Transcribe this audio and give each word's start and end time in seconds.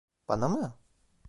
Bana 0.27 0.47
mı? 0.49 0.77